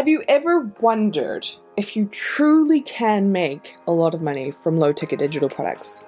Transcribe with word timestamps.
Have 0.00 0.08
you 0.08 0.24
ever 0.28 0.60
wondered 0.80 1.46
if 1.76 1.94
you 1.94 2.06
truly 2.06 2.80
can 2.80 3.32
make 3.32 3.76
a 3.86 3.92
lot 3.92 4.14
of 4.14 4.22
money 4.22 4.50
from 4.50 4.78
low 4.78 4.94
ticket 4.94 5.18
digital 5.18 5.50
products? 5.50 6.06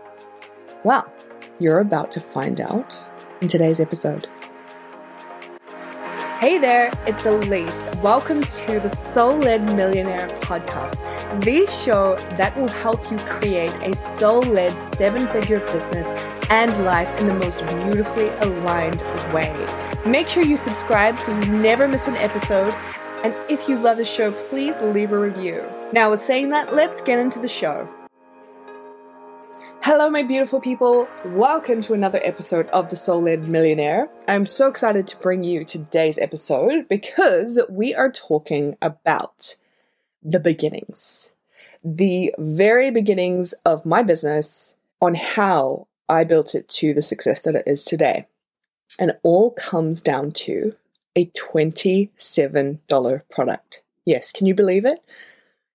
Well, 0.82 1.12
you're 1.58 1.80
about 1.80 2.10
to 2.12 2.20
find 2.22 2.58
out 2.58 2.96
in 3.42 3.48
today's 3.48 3.80
episode. 3.80 4.26
Hey 6.40 6.56
there, 6.56 6.90
it's 7.06 7.26
Elise. 7.26 7.90
Welcome 7.96 8.42
to 8.42 8.80
the 8.80 8.88
Soul 8.88 9.36
Led 9.36 9.62
Millionaire 9.76 10.28
podcast, 10.40 11.04
the 11.44 11.66
show 11.66 12.16
that 12.38 12.56
will 12.56 12.68
help 12.68 13.10
you 13.10 13.18
create 13.18 13.74
a 13.82 13.94
soul 13.94 14.40
led 14.40 14.82
seven 14.82 15.28
figure 15.28 15.60
business 15.66 16.08
and 16.48 16.74
life 16.86 17.20
in 17.20 17.26
the 17.26 17.34
most 17.34 17.60
beautifully 17.66 18.28
aligned 18.28 19.02
way. 19.34 19.54
Make 20.06 20.30
sure 20.30 20.42
you 20.42 20.56
subscribe 20.56 21.18
so 21.18 21.38
you 21.40 21.52
never 21.52 21.86
miss 21.86 22.08
an 22.08 22.16
episode 22.16 22.74
and 23.22 23.34
if 23.48 23.68
you 23.68 23.78
love 23.78 23.96
the 23.96 24.04
show, 24.04 24.32
please 24.32 24.80
leave 24.80 25.12
a 25.12 25.18
review. 25.18 25.64
Now, 25.92 26.10
with 26.10 26.22
saying 26.22 26.50
that, 26.50 26.74
let's 26.74 27.00
get 27.00 27.18
into 27.18 27.38
the 27.38 27.48
show. 27.48 27.88
Hello, 29.82 30.10
my 30.10 30.22
beautiful 30.22 30.60
people. 30.60 31.08
Welcome 31.24 31.80
to 31.82 31.94
another 31.94 32.20
episode 32.22 32.68
of 32.68 32.90
The 32.90 32.96
Soul 32.96 33.22
Led 33.22 33.48
Millionaire. 33.48 34.08
I'm 34.26 34.46
so 34.46 34.68
excited 34.68 35.06
to 35.08 35.16
bring 35.18 35.44
you 35.44 35.64
today's 35.64 36.18
episode 36.18 36.88
because 36.88 37.60
we 37.68 37.94
are 37.94 38.10
talking 38.10 38.76
about 38.80 39.56
the 40.22 40.40
beginnings, 40.40 41.32
the 41.84 42.32
very 42.38 42.90
beginnings 42.90 43.54
of 43.64 43.84
my 43.84 44.02
business 44.02 44.76
on 45.00 45.14
how 45.14 45.88
I 46.08 46.24
built 46.24 46.54
it 46.54 46.68
to 46.70 46.94
the 46.94 47.02
success 47.02 47.40
that 47.42 47.56
it 47.56 47.64
is 47.66 47.84
today. 47.84 48.26
And 49.00 49.10
it 49.10 49.20
all 49.22 49.50
comes 49.50 50.02
down 50.02 50.32
to 50.32 50.76
a 51.16 51.26
$27 51.26 53.22
product. 53.30 53.82
Yes, 54.04 54.32
can 54.32 54.46
you 54.46 54.54
believe 54.54 54.84
it? 54.84 54.98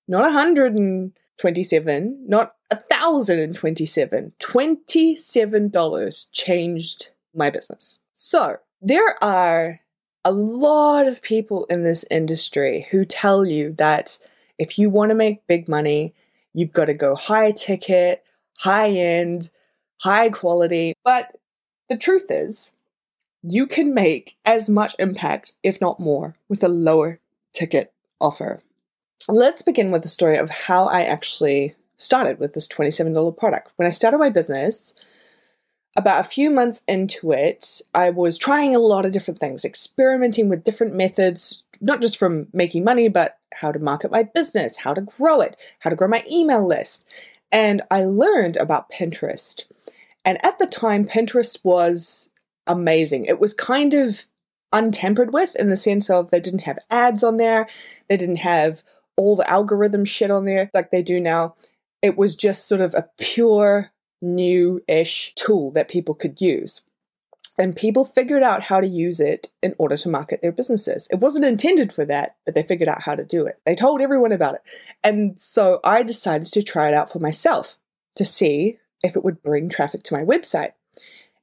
Not 0.07 0.23
127, 0.23 2.25
not 2.27 2.55
1027, 2.69 4.33
$27 4.39 6.31
changed 6.31 7.09
my 7.33 7.49
business. 7.49 8.01
So, 8.15 8.57
there 8.81 9.21
are 9.23 9.79
a 10.25 10.31
lot 10.31 11.07
of 11.07 11.21
people 11.21 11.65
in 11.65 11.83
this 11.83 12.03
industry 12.11 12.87
who 12.91 13.05
tell 13.05 13.45
you 13.45 13.73
that 13.77 14.19
if 14.57 14.77
you 14.77 14.89
want 14.89 15.09
to 15.09 15.15
make 15.15 15.47
big 15.47 15.69
money, 15.69 16.13
you've 16.53 16.73
got 16.73 16.85
to 16.85 16.93
go 16.93 17.15
high 17.15 17.51
ticket, 17.51 18.23
high 18.57 18.89
end, 18.89 19.49
high 19.99 20.29
quality. 20.29 20.93
But 21.03 21.35
the 21.89 21.97
truth 21.97 22.25
is, 22.29 22.71
you 23.49 23.65
can 23.65 23.93
make 23.93 24.37
as 24.45 24.69
much 24.69 24.95
impact, 24.99 25.53
if 25.63 25.79
not 25.79 25.99
more, 25.99 26.35
with 26.49 26.63
a 26.63 26.67
lower 26.67 27.19
ticket 27.53 27.93
offer. 28.19 28.61
Let's 29.29 29.61
begin 29.61 29.91
with 29.91 30.01
the 30.01 30.07
story 30.07 30.37
of 30.37 30.49
how 30.49 30.85
I 30.85 31.03
actually 31.03 31.75
started 31.97 32.39
with 32.39 32.53
this 32.53 32.67
$27 32.67 33.37
product. 33.37 33.71
When 33.77 33.87
I 33.87 33.91
started 33.91 34.17
my 34.17 34.29
business, 34.29 34.95
about 35.95 36.19
a 36.19 36.29
few 36.29 36.51
months 36.51 36.81
into 36.87 37.31
it, 37.31 37.81
I 37.93 38.09
was 38.09 38.37
trying 38.37 38.75
a 38.75 38.79
lot 38.79 39.05
of 39.05 39.11
different 39.11 39.39
things, 39.39 39.65
experimenting 39.65 40.49
with 40.49 40.63
different 40.63 40.93
methods, 40.93 41.63
not 41.81 42.01
just 42.01 42.17
from 42.17 42.47
making 42.53 42.83
money, 42.83 43.07
but 43.07 43.37
how 43.53 43.71
to 43.71 43.79
market 43.79 44.11
my 44.11 44.23
business, 44.23 44.77
how 44.77 44.93
to 44.93 45.01
grow 45.01 45.41
it, 45.41 45.55
how 45.79 45.89
to 45.89 45.95
grow 45.95 46.07
my 46.07 46.23
email 46.29 46.65
list. 46.65 47.07
And 47.51 47.81
I 47.89 48.03
learned 48.03 48.57
about 48.57 48.91
Pinterest. 48.91 49.65
And 50.23 50.43
at 50.45 50.59
the 50.59 50.67
time, 50.67 51.05
Pinterest 51.05 51.63
was 51.63 52.29
amazing. 52.67 53.25
It 53.25 53.39
was 53.39 53.53
kind 53.53 53.93
of 53.93 54.25
untempered 54.73 55.31
with 55.31 55.55
in 55.55 55.69
the 55.69 55.77
sense 55.77 56.09
of 56.09 56.29
they 56.29 56.39
didn't 56.39 56.61
have 56.61 56.79
ads 56.89 57.23
on 57.23 57.37
there, 57.37 57.67
they 58.09 58.17
didn't 58.17 58.37
have 58.37 58.83
all 59.15 59.35
the 59.35 59.49
algorithm 59.49 60.05
shit 60.05 60.31
on 60.31 60.45
there 60.45 60.69
like 60.73 60.91
they 60.91 61.01
do 61.01 61.19
now. 61.19 61.55
It 62.01 62.17
was 62.17 62.35
just 62.35 62.67
sort 62.67 62.81
of 62.81 62.93
a 62.93 63.09
pure 63.17 63.91
new 64.21 64.81
ish 64.87 65.33
tool 65.35 65.71
that 65.71 65.87
people 65.87 66.13
could 66.13 66.41
use. 66.41 66.81
And 67.59 67.75
people 67.75 68.05
figured 68.05 68.43
out 68.43 68.63
how 68.63 68.79
to 68.79 68.87
use 68.87 69.19
it 69.19 69.49
in 69.63 69.73
order 69.79 69.97
to 69.97 70.09
market 70.09 70.43
their 70.43 70.51
businesses. 70.51 71.07
It 71.11 71.19
wasn't 71.19 71.45
intended 71.45 71.91
for 71.91 72.05
that, 72.05 72.35
but 72.45 72.53
they 72.53 72.61
figured 72.61 72.87
out 72.87 73.01
how 73.01 73.15
to 73.15 73.25
do 73.25 73.47
it. 73.47 73.59
They 73.65 73.73
told 73.73 73.99
everyone 73.99 74.31
about 74.31 74.55
it. 74.55 74.61
And 75.03 75.41
so 75.41 75.79
I 75.83 76.03
decided 76.03 76.51
to 76.53 76.61
try 76.61 76.87
it 76.87 76.93
out 76.93 77.11
for 77.11 77.17
myself 77.17 77.79
to 78.15 78.25
see 78.25 78.77
if 79.03 79.15
it 79.15 79.23
would 79.23 79.41
bring 79.41 79.69
traffic 79.69 80.03
to 80.03 80.13
my 80.13 80.23
website. 80.23 80.73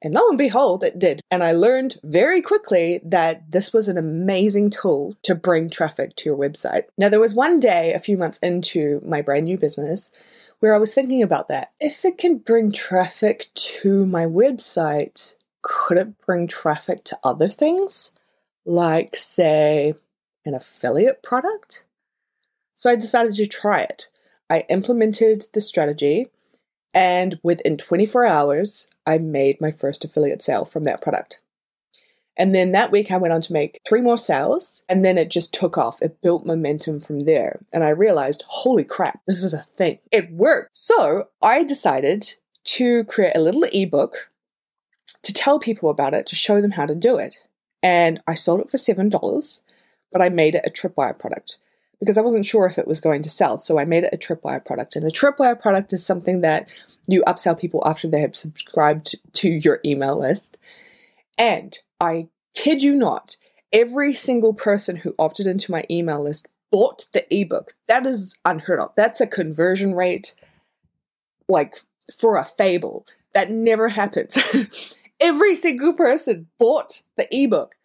And 0.05 0.13
lo 0.13 0.29
and 0.29 0.37
behold, 0.37 0.83
it 0.83 0.99
did. 0.99 1.19
And 1.31 1.43
I 1.43 1.51
learned 1.51 1.97
very 2.03 2.39
quickly 2.39 3.01
that 3.03 3.51
this 3.51 3.73
was 3.73 3.89
an 3.89 3.97
amazing 3.97 4.69
tool 4.69 5.15
to 5.23 5.33
bring 5.33 5.67
traffic 5.67 6.15
to 6.17 6.29
your 6.29 6.37
website. 6.37 6.83
Now, 6.95 7.09
there 7.09 7.19
was 7.19 7.33
one 7.33 7.59
day 7.59 7.91
a 7.91 7.99
few 7.99 8.15
months 8.15 8.37
into 8.37 9.01
my 9.03 9.23
brand 9.23 9.45
new 9.45 9.57
business 9.57 10.11
where 10.59 10.75
I 10.75 10.77
was 10.77 10.93
thinking 10.93 11.23
about 11.23 11.47
that. 11.47 11.71
If 11.79 12.05
it 12.05 12.19
can 12.19 12.37
bring 12.37 12.71
traffic 12.71 13.47
to 13.55 14.05
my 14.05 14.25
website, 14.25 15.33
could 15.63 15.97
it 15.97 16.23
bring 16.23 16.45
traffic 16.45 17.03
to 17.05 17.17
other 17.23 17.49
things? 17.49 18.11
Like, 18.63 19.15
say, 19.15 19.95
an 20.45 20.53
affiliate 20.53 21.23
product? 21.23 21.83
So 22.75 22.91
I 22.91 22.95
decided 22.95 23.33
to 23.37 23.47
try 23.47 23.81
it. 23.81 24.09
I 24.51 24.65
implemented 24.69 25.45
the 25.53 25.61
strategy 25.61 26.27
and 26.95 27.37
within 27.43 27.75
24 27.75 28.25
hours, 28.25 28.87
I 29.05 29.17
made 29.17 29.59
my 29.59 29.71
first 29.71 30.05
affiliate 30.05 30.41
sale 30.41 30.63
from 30.63 30.85
that 30.85 31.01
product. 31.01 31.41
And 32.37 32.55
then 32.55 32.71
that 32.71 32.91
week, 32.91 33.11
I 33.11 33.17
went 33.17 33.33
on 33.33 33.41
to 33.41 33.53
make 33.53 33.79
three 33.87 34.01
more 34.01 34.17
sales, 34.17 34.83
and 34.89 35.05
then 35.05 35.17
it 35.17 35.29
just 35.29 35.53
took 35.53 35.77
off. 35.77 36.01
It 36.01 36.21
built 36.21 36.45
momentum 36.45 37.01
from 37.01 37.21
there. 37.21 37.59
And 37.71 37.83
I 37.83 37.89
realized, 37.89 38.43
holy 38.47 38.83
crap, 38.83 39.19
this 39.27 39.43
is 39.43 39.53
a 39.53 39.63
thing. 39.77 39.99
It 40.11 40.31
worked. 40.31 40.75
So 40.75 41.25
I 41.41 41.63
decided 41.63 42.35
to 42.65 43.03
create 43.05 43.35
a 43.35 43.41
little 43.41 43.63
ebook 43.71 44.31
to 45.21 45.33
tell 45.33 45.59
people 45.59 45.89
about 45.89 46.13
it, 46.13 46.27
to 46.27 46.35
show 46.35 46.61
them 46.61 46.71
how 46.71 46.85
to 46.85 46.95
do 46.95 47.17
it. 47.17 47.37
And 47.83 48.21
I 48.27 48.33
sold 48.35 48.61
it 48.61 48.71
for 48.71 48.77
$7, 48.77 49.61
but 50.11 50.21
I 50.21 50.29
made 50.29 50.55
it 50.55 50.65
a 50.65 50.69
tripwire 50.69 51.17
product 51.17 51.57
because 51.99 52.17
I 52.17 52.21
wasn't 52.21 52.45
sure 52.45 52.65
if 52.65 52.77
it 52.77 52.87
was 52.87 53.01
going 53.01 53.21
to 53.23 53.29
sell. 53.29 53.57
So 53.57 53.79
I 53.79 53.85
made 53.85 54.03
it 54.03 54.13
a 54.13 54.17
tripwire 54.17 54.63
product. 54.63 54.95
And 54.95 55.05
a 55.05 55.11
tripwire 55.11 55.59
product 55.59 55.93
is 55.93 56.05
something 56.05 56.41
that 56.41 56.67
you 57.07 57.23
upsell 57.27 57.57
people 57.57 57.81
after 57.85 58.07
they 58.07 58.21
have 58.21 58.35
subscribed 58.35 59.15
to 59.33 59.49
your 59.49 59.79
email 59.85 60.19
list. 60.19 60.57
And 61.37 61.77
I 61.99 62.29
kid 62.53 62.83
you 62.83 62.95
not, 62.95 63.37
every 63.71 64.13
single 64.13 64.53
person 64.53 64.97
who 64.97 65.15
opted 65.19 65.47
into 65.47 65.71
my 65.71 65.83
email 65.89 66.23
list 66.23 66.47
bought 66.71 67.05
the 67.13 67.25
ebook. 67.33 67.75
That 67.87 68.05
is 68.05 68.39
unheard 68.43 68.79
of. 68.79 68.91
That's 68.95 69.21
a 69.21 69.27
conversion 69.27 69.93
rate 69.93 70.35
like 71.47 71.77
for 72.17 72.37
a 72.37 72.45
fable. 72.45 73.05
That 73.33 73.51
never 73.51 73.89
happens. 73.89 74.37
every 75.19 75.55
single 75.55 75.93
person 75.93 76.47
bought 76.57 77.01
the 77.17 77.27
ebook. 77.31 77.75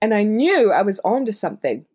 And 0.00 0.12
I 0.14 0.22
knew 0.22 0.72
I 0.72 0.82
was 0.82 1.00
onto 1.00 1.32
something 1.32 1.86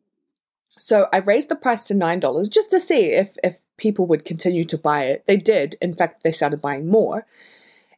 so 0.71 1.07
I 1.11 1.17
raised 1.17 1.49
the 1.49 1.55
price 1.55 1.87
to 1.87 1.93
$9 1.93 2.49
just 2.49 2.69
to 2.71 2.79
see 2.79 3.11
if, 3.11 3.37
if 3.43 3.59
people 3.77 4.05
would 4.07 4.25
continue 4.25 4.65
to 4.65 4.77
buy 4.77 5.03
it. 5.05 5.25
They 5.27 5.37
did. 5.37 5.75
In 5.81 5.93
fact, 5.93 6.23
they 6.23 6.31
started 6.31 6.61
buying 6.61 6.87
more. 6.87 7.25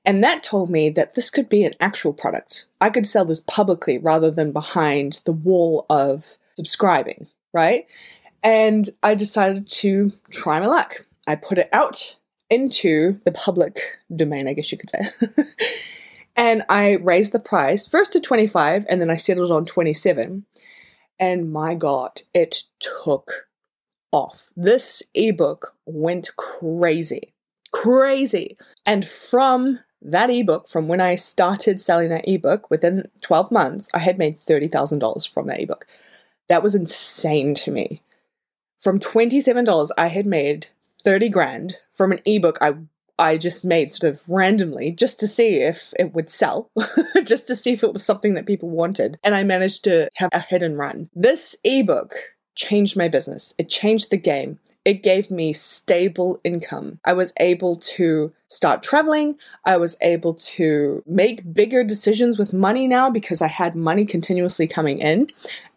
And 0.06 0.24
that 0.24 0.44
told 0.44 0.70
me 0.70 0.90
that 0.90 1.16
this 1.16 1.30
could 1.30 1.48
be 1.48 1.64
an 1.64 1.74
actual 1.80 2.14
product. 2.14 2.66
I 2.82 2.90
could 2.90 3.08
sell 3.08 3.26
this 3.26 3.42
publicly 3.42 3.98
rather 3.98 4.30
than 4.30 4.52
behind 4.52 5.22
the 5.26 5.32
wall 5.32 5.86
of 5.90 6.38
subscribing, 6.56 7.28
right? 7.54 7.86
And 8.42 8.90
I 9.02 9.16
decided 9.16 9.70
to 9.70 10.12
try 10.30 10.60
my 10.60 10.66
luck. 10.66 11.06
I 11.26 11.36
put 11.36 11.58
it 11.58 11.70
out 11.72 12.18
into 12.50 13.20
the 13.24 13.32
public 13.32 14.00
domain, 14.14 14.48
I 14.48 14.54
guess 14.54 14.72
you 14.72 14.78
could 14.78 14.90
say. 14.90 15.10
and 16.36 16.64
I 16.68 16.94
raised 16.96 17.32
the 17.32 17.40
price 17.40 17.88
first 17.88 18.12
to 18.14 18.20
25 18.20 18.86
and 18.90 19.00
then 19.00 19.10
I 19.10 19.16
settled 19.16 19.52
on 19.52 19.66
27. 19.66 20.46
And 21.20 21.52
my 21.52 21.76
God, 21.76 22.22
it 22.34 22.64
took 22.80 23.48
off. 24.12 24.50
This 24.56 25.04
ebook 25.14 25.76
went 25.86 26.36
crazy, 26.36 27.34
crazy. 27.72 28.58
And 28.86 29.06
from 29.06 29.80
that 30.02 30.30
ebook, 30.30 30.68
from 30.68 30.88
when 30.88 31.02
I 31.02 31.16
started 31.16 31.80
selling 31.80 32.10
that 32.10 32.28
ebook, 32.28 32.70
within 32.70 33.10
12 33.22 33.52
months, 33.52 33.90
I 33.94 34.00
had 34.00 34.18
made 34.18 34.40
$30,000 34.40 35.30
from 35.30 35.48
that 35.48 35.60
ebook. 35.60 35.88
That 36.50 36.64
was 36.64 36.76
insane 36.76 37.56
to 37.56 37.72
me. 37.72 38.02
From 38.80 39.00
$27, 39.00 39.90
I 39.98 40.08
had 40.08 40.26
made 40.26 40.68
30 41.04 41.30
grand 41.30 41.78
from 41.94 42.12
an 42.12 42.20
ebook 42.26 42.58
I 42.62 42.76
I 43.24 43.38
just 43.38 43.64
made 43.64 43.90
sort 43.90 44.14
of 44.14 44.22
randomly 44.28 44.92
just 44.92 45.18
to 45.22 45.30
see 45.30 45.62
if 45.62 45.94
it 45.98 46.14
would 46.14 46.30
sell, 46.30 46.70
just 47.24 47.48
to 47.48 47.56
see 47.56 47.72
if 47.72 47.82
it 47.82 47.94
was 47.94 48.04
something 48.04 48.34
that 48.34 48.46
people 48.46 48.70
wanted. 48.70 49.18
And 49.24 49.34
I 49.34 49.44
managed 49.44 49.86
to 49.86 50.10
have 50.16 50.30
a 50.34 50.42
hit 50.42 50.62
and 50.62 50.78
run. 50.78 51.10
This 51.16 51.56
ebook 51.64 52.16
changed 52.56 52.98
my 52.98 53.08
business. 53.08 53.54
It 53.58 53.70
changed 53.70 54.12
the 54.12 54.18
game. 54.18 54.60
It 54.84 55.04
gave 55.04 55.32
me 55.32 55.54
stable 55.54 56.42
income. 56.44 57.00
I 57.06 57.14
was 57.14 57.32
able 57.40 57.78
to 57.78 58.34
start 58.50 58.84
traveling. 58.84 59.38
I 59.64 59.78
was 59.78 59.96
able 60.02 60.34
to 60.34 61.02
make 61.08 61.54
bigger 61.54 61.86
decisions 61.86 62.38
with 62.38 62.54
money 62.54 62.90
now 62.90 63.10
because 63.10 63.42
I 63.42 63.48
had 63.48 63.74
money 63.74 64.06
continuously 64.06 64.68
coming 64.68 65.00
in. 65.00 65.30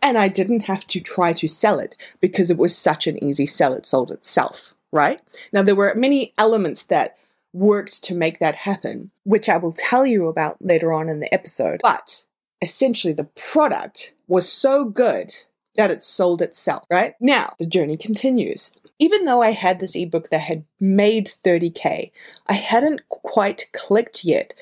And 0.03 0.19
I 0.19 0.27
didn't 0.27 0.63
have 0.63 0.85
to 0.89 1.01
try 1.01 1.33
to 1.35 1.47
sell 1.47 1.79
it 1.79 1.97
because 2.21 2.51
it 2.51 2.59
was 2.59 2.77
such 2.77 3.07
an 3.07 3.23
easy 3.23 3.47
sell. 3.47 3.73
It 3.73 3.87
sold 3.87 4.11
itself, 4.11 4.75
right? 4.91 5.23
Now, 5.53 5.63
there 5.63 5.77
were 5.77 5.95
many 5.95 6.35
elements 6.37 6.83
that 6.83 7.17
worked 7.57 8.05
to 8.05 8.15
make 8.15 8.39
that 8.39 8.55
happen, 8.55 9.11
which 9.25 9.49
I 9.49 9.57
will 9.57 9.73
tell 9.73 10.07
you 10.07 10.29
about 10.29 10.57
later 10.61 10.93
on 10.93 11.09
in 11.09 11.21
the 11.21 11.33
episode. 11.33 11.81
But 11.83 12.25
essentially, 12.61 13.13
the 13.13 13.25
product 13.25 14.15
was 14.29 14.51
so 14.51 14.85
good 14.85 15.35
that 15.77 15.91
it 15.91 16.05
sold 16.05 16.43
itself, 16.43 16.85
right? 16.91 17.15
Now, 17.21 17.55
the 17.59 17.67
journey 17.67 17.97
continues. 17.97 18.79
Even 18.99 19.25
though 19.25 19.43
I 19.43 19.53
had 19.53 19.81
this 19.81 19.95
ebook 19.95 20.31
that 20.31 20.41
had 20.43 20.65
made 20.81 21.33
30K, 21.45 22.11
I 22.47 22.53
hadn't 22.53 23.09
quite 23.09 23.69
clicked 23.73 24.25
yet 24.25 24.55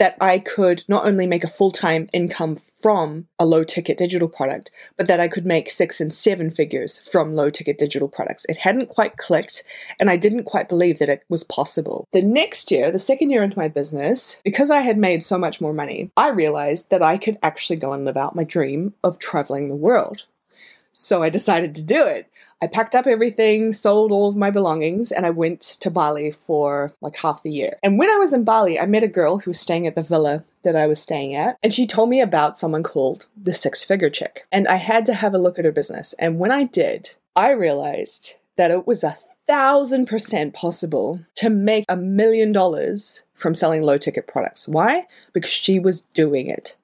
that 0.00 0.16
I 0.18 0.38
could 0.38 0.82
not 0.88 1.04
only 1.04 1.26
make 1.26 1.44
a 1.44 1.48
full 1.48 1.70
time 1.70 2.08
income 2.12 2.56
from 2.80 3.26
a 3.38 3.44
low 3.44 3.62
ticket 3.62 3.98
digital 3.98 4.28
product, 4.28 4.70
but 4.96 5.06
that 5.06 5.20
I 5.20 5.28
could 5.28 5.44
make 5.44 5.68
six 5.68 6.00
and 6.00 6.10
seven 6.10 6.50
figures 6.50 6.98
from 6.98 7.34
low 7.34 7.50
ticket 7.50 7.78
digital 7.78 8.08
products. 8.08 8.46
It 8.48 8.56
hadn't 8.56 8.88
quite 8.88 9.18
clicked, 9.18 9.62
and 10.00 10.08
I 10.08 10.16
didn't 10.16 10.44
quite 10.44 10.70
believe 10.70 10.98
that 11.00 11.10
it 11.10 11.24
was 11.28 11.44
possible. 11.44 12.08
The 12.12 12.22
next 12.22 12.70
year, 12.70 12.90
the 12.90 12.98
second 12.98 13.28
year 13.28 13.42
into 13.42 13.58
my 13.58 13.68
business, 13.68 14.40
because 14.42 14.70
I 14.70 14.80
had 14.80 14.96
made 14.96 15.22
so 15.22 15.36
much 15.36 15.60
more 15.60 15.74
money, 15.74 16.10
I 16.16 16.30
realized 16.30 16.88
that 16.88 17.02
I 17.02 17.18
could 17.18 17.38
actually 17.42 17.76
go 17.76 17.92
and 17.92 18.06
live 18.06 18.16
out 18.16 18.34
my 18.34 18.44
dream 18.44 18.94
of 19.04 19.18
traveling 19.18 19.68
the 19.68 19.76
world. 19.76 20.24
So 20.92 21.22
I 21.22 21.28
decided 21.28 21.74
to 21.74 21.84
do 21.84 22.06
it. 22.06 22.30
I 22.62 22.66
packed 22.66 22.94
up 22.94 23.06
everything, 23.06 23.72
sold 23.72 24.12
all 24.12 24.28
of 24.28 24.36
my 24.36 24.50
belongings, 24.50 25.10
and 25.10 25.24
I 25.24 25.30
went 25.30 25.60
to 25.80 25.90
Bali 25.90 26.30
for 26.30 26.92
like 27.00 27.16
half 27.16 27.42
the 27.42 27.50
year. 27.50 27.78
And 27.82 27.98
when 27.98 28.10
I 28.10 28.16
was 28.16 28.34
in 28.34 28.44
Bali, 28.44 28.78
I 28.78 28.84
met 28.84 29.02
a 29.02 29.08
girl 29.08 29.38
who 29.38 29.50
was 29.50 29.60
staying 29.60 29.86
at 29.86 29.94
the 29.94 30.02
villa 30.02 30.44
that 30.62 30.76
I 30.76 30.86
was 30.86 31.00
staying 31.00 31.34
at, 31.34 31.56
and 31.62 31.72
she 31.72 31.86
told 31.86 32.10
me 32.10 32.20
about 32.20 32.58
someone 32.58 32.82
called 32.82 33.26
the 33.34 33.54
Six 33.54 33.82
Figure 33.82 34.10
Chick. 34.10 34.46
And 34.52 34.68
I 34.68 34.76
had 34.76 35.06
to 35.06 35.14
have 35.14 35.32
a 35.32 35.38
look 35.38 35.58
at 35.58 35.64
her 35.64 35.72
business. 35.72 36.14
And 36.18 36.38
when 36.38 36.52
I 36.52 36.64
did, 36.64 37.14
I 37.34 37.52
realized 37.52 38.34
that 38.56 38.70
it 38.70 38.86
was 38.86 39.02
a 39.02 39.16
thousand 39.46 40.06
percent 40.06 40.52
possible 40.52 41.20
to 41.36 41.48
make 41.48 41.86
a 41.88 41.96
million 41.96 42.52
dollars 42.52 43.24
from 43.34 43.54
selling 43.54 43.82
low 43.82 43.96
ticket 43.96 44.28
products. 44.28 44.68
Why? 44.68 45.06
Because 45.32 45.50
she 45.50 45.80
was 45.80 46.02
doing 46.02 46.48
it. 46.48 46.76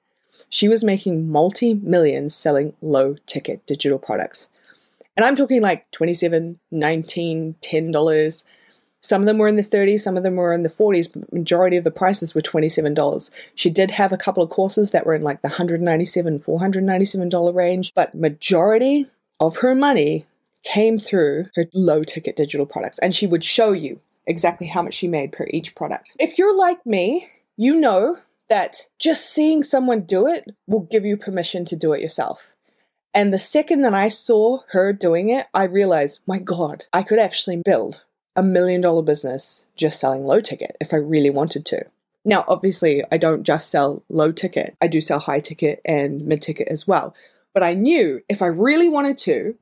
She 0.49 0.67
was 0.67 0.83
making 0.83 1.29
multi 1.29 1.75
millions 1.75 2.33
selling 2.33 2.73
low 2.81 3.15
ticket 3.27 3.65
digital 3.67 3.99
products. 3.99 4.49
And 5.17 5.25
I'm 5.25 5.35
talking 5.35 5.61
like 5.61 5.89
27, 5.91 6.59
19, 6.71 7.55
10 7.59 7.91
dollars. 7.91 8.45
Some 9.01 9.21
of 9.21 9.25
them 9.25 9.37
were 9.37 9.47
in 9.47 9.55
the 9.55 9.63
30s, 9.63 10.01
some 10.01 10.17
of 10.17 10.23
them 10.23 10.35
were 10.35 10.53
in 10.53 10.63
the 10.63 10.69
40s, 10.69 11.11
but 11.13 11.31
majority 11.31 11.77
of 11.77 11.83
the 11.83 11.91
prices 11.91 12.35
were 12.35 12.41
$27. 12.41 13.31
She 13.55 13.69
did 13.69 13.91
have 13.91 14.11
a 14.11 14.17
couple 14.17 14.43
of 14.43 14.49
courses 14.49 14.91
that 14.91 15.05
were 15.05 15.15
in 15.15 15.21
like 15.21 15.41
the 15.43 15.49
197, 15.49 16.39
$497 16.39 17.55
range, 17.55 17.93
but 17.95 18.15
majority 18.15 19.05
of 19.39 19.57
her 19.57 19.75
money 19.75 20.25
came 20.63 20.97
through 20.97 21.45
her 21.55 21.65
low 21.73 22.03
ticket 22.03 22.35
digital 22.35 22.65
products. 22.65 22.99
And 22.99 23.15
she 23.15 23.27
would 23.27 23.43
show 23.43 23.71
you 23.71 24.01
exactly 24.25 24.67
how 24.67 24.81
much 24.81 24.95
she 24.95 25.07
made 25.07 25.31
per 25.31 25.47
each 25.51 25.75
product. 25.75 26.13
If 26.19 26.37
you're 26.37 26.57
like 26.57 26.85
me, 26.85 27.27
you 27.55 27.75
know 27.75 28.17
that 28.49 28.87
just 28.99 29.29
seeing 29.29 29.63
someone 29.63 30.01
do 30.01 30.27
it 30.27 30.53
will 30.65 30.81
give 30.81 31.05
you 31.05 31.17
permission 31.17 31.65
to 31.65 31.75
do 31.75 31.93
it 31.93 32.01
yourself. 32.01 32.53
And 33.17 33.33
the 33.33 33.39
second 33.39 33.81
that 33.81 33.95
I 33.95 34.09
saw 34.09 34.59
her 34.73 34.93
doing 34.93 35.29
it, 35.29 35.47
I 35.51 35.63
realized, 35.63 36.19
my 36.27 36.37
God, 36.37 36.85
I 36.93 37.01
could 37.01 37.17
actually 37.17 37.57
build 37.65 38.03
a 38.35 38.43
million 38.43 38.79
dollar 38.79 39.01
business 39.01 39.65
just 39.75 39.99
selling 39.99 40.23
low 40.23 40.39
ticket 40.39 40.77
if 40.79 40.93
I 40.93 40.97
really 40.97 41.31
wanted 41.31 41.65
to. 41.65 41.87
Now, 42.23 42.45
obviously, 42.47 43.03
I 43.11 43.17
don't 43.17 43.41
just 43.41 43.71
sell 43.71 44.03
low 44.07 44.31
ticket, 44.31 44.77
I 44.79 44.85
do 44.85 45.01
sell 45.01 45.17
high 45.17 45.39
ticket 45.39 45.81
and 45.83 46.27
mid 46.27 46.43
ticket 46.43 46.67
as 46.67 46.87
well. 46.87 47.15
But 47.55 47.63
I 47.63 47.73
knew 47.73 48.21
if 48.29 48.43
I 48.43 48.45
really 48.45 48.87
wanted 48.87 49.17
to, 49.19 49.55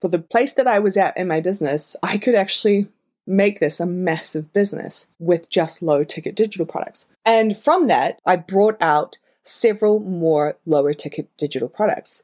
for 0.00 0.08
the 0.08 0.18
place 0.18 0.54
that 0.54 0.66
I 0.66 0.78
was 0.78 0.96
at 0.96 1.14
in 1.14 1.28
my 1.28 1.40
business, 1.40 1.94
I 2.02 2.16
could 2.16 2.34
actually 2.34 2.88
make 3.26 3.60
this 3.60 3.80
a 3.80 3.84
massive 3.84 4.54
business 4.54 5.08
with 5.18 5.50
just 5.50 5.82
low 5.82 6.04
ticket 6.04 6.34
digital 6.34 6.64
products. 6.64 7.06
And 7.26 7.54
from 7.54 7.86
that, 7.88 8.18
I 8.24 8.36
brought 8.36 8.80
out 8.80 9.18
several 9.42 10.00
more 10.00 10.56
lower 10.64 10.94
ticket 10.94 11.28
digital 11.36 11.68
products 11.68 12.22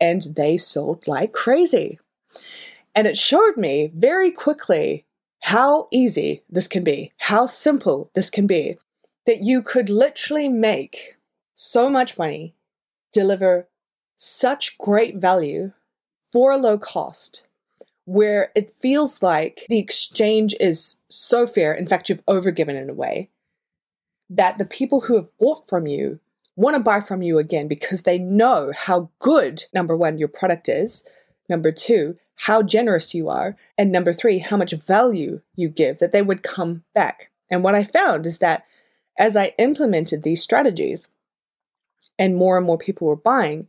and 0.00 0.22
they 0.36 0.56
sold 0.56 1.06
like 1.06 1.32
crazy. 1.32 1.98
And 2.94 3.06
it 3.06 3.16
showed 3.16 3.56
me 3.56 3.92
very 3.94 4.30
quickly 4.30 5.06
how 5.42 5.88
easy 5.90 6.42
this 6.48 6.68
can 6.68 6.84
be, 6.84 7.12
how 7.18 7.46
simple 7.46 8.10
this 8.14 8.30
can 8.30 8.46
be, 8.46 8.76
that 9.26 9.42
you 9.42 9.62
could 9.62 9.88
literally 9.88 10.48
make 10.48 11.16
so 11.54 11.88
much 11.88 12.18
money, 12.18 12.54
deliver 13.12 13.68
such 14.16 14.78
great 14.78 15.16
value 15.16 15.72
for 16.32 16.52
a 16.52 16.58
low 16.58 16.78
cost, 16.78 17.46
where 18.04 18.50
it 18.54 18.72
feels 18.80 19.22
like 19.22 19.66
the 19.68 19.78
exchange 19.78 20.54
is 20.60 21.00
so 21.08 21.46
fair. 21.46 21.72
In 21.72 21.86
fact, 21.86 22.08
you've 22.08 22.24
overgiven 22.26 22.80
in 22.80 22.90
a 22.90 22.94
way 22.94 23.30
that 24.28 24.58
the 24.58 24.64
people 24.64 25.02
who 25.02 25.16
have 25.16 25.28
bought 25.38 25.68
from 25.68 25.86
you 25.86 26.20
want 26.56 26.76
to 26.76 26.82
buy 26.82 27.00
from 27.00 27.22
you 27.22 27.38
again 27.38 27.68
because 27.68 28.02
they 28.02 28.18
know 28.18 28.72
how 28.76 29.10
good, 29.18 29.64
number 29.72 29.96
one, 29.96 30.18
your 30.18 30.28
product 30.28 30.68
is, 30.68 31.04
number 31.48 31.72
two, 31.72 32.16
how 32.46 32.62
generous 32.62 33.14
you 33.14 33.28
are, 33.28 33.56
and 33.76 33.92
number 33.92 34.12
three, 34.12 34.38
how 34.38 34.56
much 34.56 34.72
value 34.72 35.40
you 35.56 35.68
give, 35.68 35.98
that 35.98 36.12
they 36.12 36.22
would 36.22 36.42
come 36.42 36.84
back. 36.94 37.30
And 37.50 37.62
what 37.62 37.74
I 37.74 37.84
found 37.84 38.26
is 38.26 38.38
that 38.38 38.64
as 39.18 39.36
I 39.36 39.54
implemented 39.58 40.22
these 40.22 40.42
strategies 40.42 41.08
and 42.18 42.36
more 42.36 42.56
and 42.56 42.66
more 42.66 42.78
people 42.78 43.06
were 43.06 43.16
buying, 43.16 43.68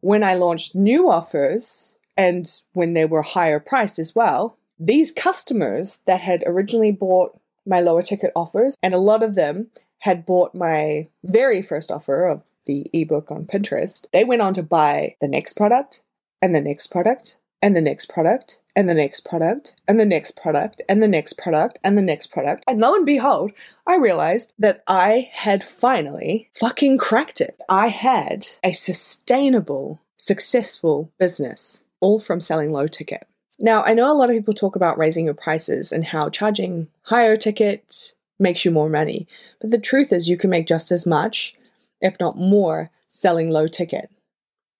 when 0.00 0.24
I 0.24 0.34
launched 0.34 0.74
new 0.74 1.08
offers 1.08 1.94
and 2.16 2.50
when 2.72 2.94
they 2.94 3.04
were 3.04 3.22
higher 3.22 3.60
priced 3.60 3.98
as 3.98 4.14
well, 4.14 4.58
these 4.78 5.12
customers 5.12 6.00
that 6.06 6.20
had 6.20 6.42
originally 6.44 6.90
bought 6.90 7.38
my 7.66 7.80
lower 7.80 8.02
ticket 8.02 8.32
offers, 8.34 8.76
and 8.82 8.94
a 8.94 8.98
lot 8.98 9.22
of 9.22 9.34
them 9.34 9.68
had 10.00 10.26
bought 10.26 10.54
my 10.54 11.08
very 11.22 11.62
first 11.62 11.90
offer 11.90 12.26
of 12.26 12.42
the 12.66 12.90
ebook 12.92 13.30
on 13.30 13.44
Pinterest, 13.44 14.06
they 14.12 14.24
went 14.24 14.42
on 14.42 14.54
to 14.54 14.62
buy 14.62 15.16
the 15.20 15.28
next 15.28 15.54
product 15.54 16.02
and 16.40 16.54
the 16.54 16.60
next 16.60 16.88
product 16.88 17.38
and 17.60 17.76
the 17.76 17.80
next 17.80 18.06
product 18.06 18.60
and 18.74 18.88
the 18.88 18.94
next 18.94 19.20
product 19.20 19.76
and 19.86 20.00
the 20.00 20.04
next 20.04 20.34
product 20.36 20.82
and 20.88 21.02
the 21.02 21.08
next 21.08 21.36
product 21.36 21.78
and 21.84 21.96
the 21.96 22.02
next 22.02 22.28
product. 22.28 22.64
And 22.66 22.80
lo 22.80 22.94
and 22.94 23.06
behold, 23.06 23.52
I 23.86 23.96
realized 23.96 24.54
that 24.58 24.82
I 24.88 25.30
had 25.32 25.62
finally 25.62 26.50
fucking 26.54 26.98
cracked 26.98 27.40
it. 27.40 27.60
I 27.68 27.88
had 27.88 28.46
a 28.64 28.72
sustainable, 28.72 30.00
successful 30.16 31.12
business, 31.18 31.84
all 32.00 32.18
from 32.18 32.40
selling 32.40 32.72
low 32.72 32.86
ticket. 32.86 33.26
Now, 33.64 33.84
I 33.84 33.94
know 33.94 34.10
a 34.10 34.12
lot 34.12 34.28
of 34.28 34.34
people 34.34 34.54
talk 34.54 34.74
about 34.74 34.98
raising 34.98 35.24
your 35.24 35.34
prices 35.34 35.92
and 35.92 36.06
how 36.06 36.28
charging 36.28 36.88
higher 37.02 37.36
ticket 37.36 38.12
makes 38.36 38.64
you 38.64 38.72
more 38.72 38.88
money. 38.88 39.28
But 39.60 39.70
the 39.70 39.78
truth 39.78 40.10
is, 40.12 40.28
you 40.28 40.36
can 40.36 40.50
make 40.50 40.66
just 40.66 40.90
as 40.90 41.06
much, 41.06 41.54
if 42.00 42.18
not 42.18 42.36
more, 42.36 42.90
selling 43.06 43.50
low 43.50 43.68
ticket. 43.68 44.10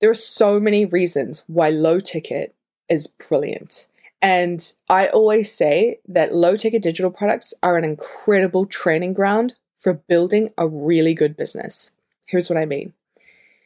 There 0.00 0.10
are 0.10 0.14
so 0.14 0.58
many 0.58 0.84
reasons 0.84 1.44
why 1.46 1.70
low 1.70 2.00
ticket 2.00 2.56
is 2.88 3.06
brilliant. 3.06 3.86
And 4.20 4.72
I 4.88 5.06
always 5.06 5.52
say 5.52 6.00
that 6.08 6.34
low 6.34 6.56
ticket 6.56 6.82
digital 6.82 7.12
products 7.12 7.54
are 7.62 7.76
an 7.76 7.84
incredible 7.84 8.66
training 8.66 9.12
ground 9.12 9.54
for 9.78 9.94
building 9.94 10.50
a 10.58 10.66
really 10.66 11.14
good 11.14 11.36
business. 11.36 11.92
Here's 12.26 12.50
what 12.50 12.58
I 12.58 12.66
mean 12.66 12.94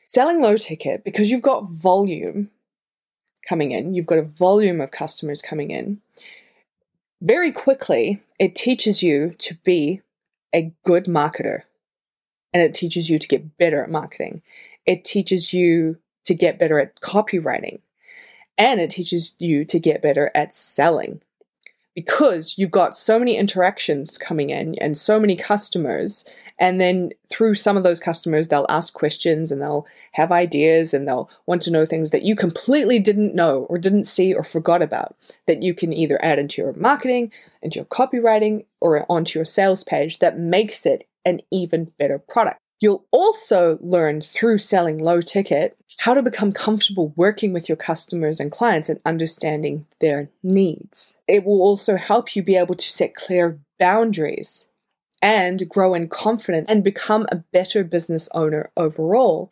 selling 0.09 0.43
low 0.43 0.57
ticket, 0.57 1.05
because 1.05 1.31
you've 1.31 1.43
got 1.43 1.71
volume 1.71 2.51
coming 3.49 3.73
in, 3.73 3.95
you've 3.95 4.07
got 4.07 4.19
a 4.19 4.23
volume 4.23 4.81
of 4.81 4.91
customers 4.91 5.43
coming 5.43 5.71
in, 5.71 6.01
very 7.23 7.51
quickly, 7.51 8.23
it 8.39 8.55
teaches 8.55 9.03
you 9.03 9.35
to 9.39 9.55
be 9.65 10.03
a 10.55 10.73
good 10.85 11.05
marketer 11.05 11.63
and 12.53 12.63
it 12.63 12.75
teaches 12.75 13.09
you 13.09 13.19
to 13.19 13.29
get 13.29 13.57
better 13.59 13.83
at 13.83 13.91
marketing. 13.91 14.43
It 14.85 15.05
teaches 15.05 15.53
you 15.53 15.99
to 16.27 16.35
get 16.35 16.59
better 16.59 16.79
at 16.79 17.01
copywriting 17.01 17.81
and 18.59 18.81
it 18.81 18.91
teaches 18.91 19.35
you 19.39 19.65
to 19.65 19.79
get 19.79 20.03
better 20.03 20.31
at 20.35 20.55
selling 20.55 21.23
because 21.97 22.59
you've 22.59 22.71
got 22.71 22.97
so 22.97 23.19
many 23.19 23.37
interactions 23.37 24.19
coming 24.19 24.51
in 24.51 24.77
and 24.77 24.97
so 24.97 25.19
many 25.19 25.35
customers 25.35 26.25
and 26.59 26.81
then 26.81 27.11
through 27.31 27.55
some 27.55 27.77
of 27.77 27.83
those 27.83 27.99
customers 27.99 28.49
they'll 28.49 28.67
ask 28.69 28.93
questions 28.93 29.51
and 29.51 29.61
they'll 29.61 29.87
have 30.13 30.31
ideas 30.31 30.93
and 30.93 31.09
they'll 31.09 31.29
want 31.47 31.63
to 31.63 31.71
know 31.71 31.87
things 31.87 32.11
that 32.11 32.23
you 32.23 32.37
completely 32.37 32.99
didn't 32.99 33.35
know 33.35 33.65
or 33.71 33.79
didn't 33.79 34.05
see 34.05 34.33
or 34.33 34.45
forgot 34.45 34.83
about 34.83 35.17
that 35.47 35.63
you 35.63 35.75
can 35.75 35.93
either 35.93 36.23
add 36.23 36.39
into 36.39 36.61
your 36.61 36.75
marketing 36.75 37.33
into 37.63 37.79
your 37.79 37.87
copywriting 37.87 38.67
or 38.81 39.07
onto 39.11 39.39
your 39.39 39.47
sales 39.47 39.83
page 39.83 40.19
that 40.19 40.39
makes 40.39 40.85
it 40.85 41.09
an 41.25 41.41
even 41.51 41.91
better 41.99 42.19
product 42.19 42.61
You'll 42.79 43.05
also 43.11 43.79
learn 43.81 44.21
through 44.21 44.59
selling 44.59 44.99
low 44.99 45.21
ticket 45.21 45.77
how 46.01 46.13
to 46.13 46.23
become 46.23 46.53
comfortable 46.53 47.15
working 47.17 47.53
with 47.53 47.69
your 47.69 47.77
customers 47.77 48.39
and 48.39 48.53
clients 48.53 48.89
and 48.89 49.01
understanding 49.05 49.87
their 50.01 50.29
needs. 50.43 51.17
It 51.27 51.45
will 51.45 51.63
also 51.63 51.97
help 51.97 52.37
you 52.37 52.43
be 52.43 52.57
able 52.57 52.75
to 52.75 52.91
set 52.91 53.15
clear 53.15 53.59
boundaries 53.79 54.69
and 55.23 55.69
grow 55.69 55.95
in 55.95 56.09
confidence 56.09 56.69
and 56.69 56.85
become 56.85 57.27
a 57.33 57.37
better 57.37 57.83
business 57.83 58.29
owner 58.35 58.71
overall 58.77 59.51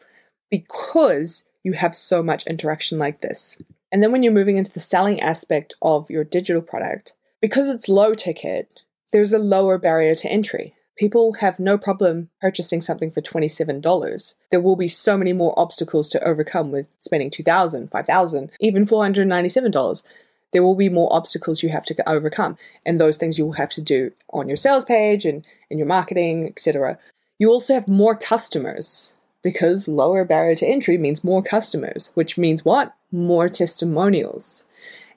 because 0.51 1.45
you 1.63 1.73
have 1.73 1.95
so 1.95 2.23
much 2.23 2.47
interaction 2.47 2.99
like 2.99 3.23
this. 3.23 3.57
And 3.91 4.03
then 4.03 4.13
when 4.13 4.23
you're 4.23 4.33
moving 4.33 4.59
into 4.59 4.73
the 4.73 4.81
selling 4.81 5.21
aspect 5.21 5.75
of 5.81 6.11
your 6.11 6.25
digital 6.25 6.61
product, 6.61 7.15
because 7.41 7.69
it's 7.69 7.89
low 7.89 8.13
ticket, 8.15 8.83
there's 9.13 9.33
a 9.33 9.39
lower 9.39 9.79
barrier 9.79 10.15
to 10.17 10.29
entry. 10.29 10.75
People 10.97 11.35
have 11.35 11.59
no 11.59 11.77
problem 11.77 12.31
purchasing 12.41 12.81
something 12.81 13.11
for 13.11 13.21
$27. 13.21 14.35
There 14.51 14.61
will 14.61 14.77
be 14.77 14.89
so 14.89 15.17
many 15.17 15.33
more 15.33 15.59
obstacles 15.59 16.09
to 16.11 16.23
overcome 16.23 16.71
with 16.71 16.87
spending 16.99 17.31
$2,000, 17.31 17.91
$5,000, 17.91 18.51
even 18.61 18.87
$497. 18.87 20.05
There 20.53 20.63
will 20.63 20.77
be 20.77 20.89
more 20.89 21.13
obstacles 21.13 21.65
you 21.65 21.71
have 21.71 21.85
to 21.87 22.09
overcome, 22.09 22.57
and 22.87 23.01
those 23.01 23.17
things 23.17 23.39
you 23.39 23.45
will 23.45 23.55
have 23.55 23.71
to 23.71 23.81
do 23.81 24.13
on 24.31 24.47
your 24.47 24.57
sales 24.57 24.85
page 24.85 25.25
and 25.25 25.45
in 25.69 25.79
your 25.79 25.87
marketing, 25.89 26.47
etc. 26.47 26.97
You 27.41 27.51
also 27.51 27.75
have 27.75 27.89
more 27.89 28.15
customers 28.15 29.15
because 29.43 29.89
lower 29.89 30.25
barrier 30.25 30.55
to 30.55 30.67
entry 30.67 30.97
means 30.97 31.25
more 31.25 31.43
customers, 31.43 32.13
which 32.15 32.39
means 32.39 32.65
what? 32.65 32.95
More 33.11 33.49
testimonials. 33.49 34.65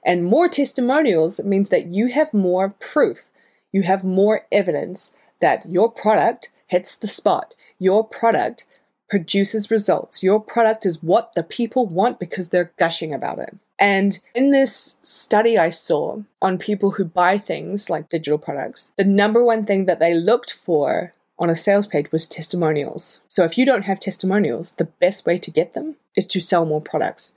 And 0.04 0.24
more 0.24 0.48
testimonials 0.48 1.40
means 1.44 1.70
that 1.70 1.86
you 1.86 2.08
have 2.08 2.34
more 2.34 2.70
proof, 2.80 3.22
you 3.70 3.82
have 3.82 4.02
more 4.02 4.44
evidence 4.50 5.14
that 5.40 5.68
your 5.68 5.90
product 5.90 6.50
hits 6.66 6.96
the 6.96 7.08
spot. 7.08 7.54
Your 7.78 8.04
product 8.04 8.64
produces 9.08 9.70
results. 9.70 10.22
Your 10.22 10.40
product 10.40 10.84
is 10.84 11.02
what 11.02 11.34
the 11.34 11.42
people 11.42 11.86
want 11.86 12.20
because 12.20 12.50
they're 12.50 12.72
gushing 12.78 13.14
about 13.14 13.38
it. 13.38 13.56
And 13.78 14.18
in 14.34 14.50
this 14.50 14.96
study 15.02 15.56
I 15.56 15.70
saw 15.70 16.22
on 16.42 16.58
people 16.58 16.92
who 16.92 17.04
buy 17.04 17.38
things 17.38 17.88
like 17.88 18.08
digital 18.08 18.38
products, 18.38 18.92
the 18.96 19.04
number 19.04 19.42
one 19.42 19.64
thing 19.64 19.86
that 19.86 20.00
they 20.00 20.14
looked 20.14 20.52
for 20.52 21.14
on 21.38 21.48
a 21.48 21.56
sales 21.56 21.86
page 21.86 22.10
was 22.10 22.26
testimonials. 22.26 23.20
So 23.28 23.44
if 23.44 23.56
you 23.56 23.64
don't 23.64 23.84
have 23.84 24.00
testimonials, 24.00 24.72
the 24.72 24.84
best 24.84 25.24
way 25.24 25.38
to 25.38 25.50
get 25.50 25.74
them 25.74 25.94
is 26.16 26.26
to 26.28 26.40
sell 26.40 26.66
more 26.66 26.80
products. 26.80 27.32